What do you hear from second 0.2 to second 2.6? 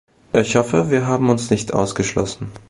Ich hoffe, wir haben uns nicht ausgeschlossen.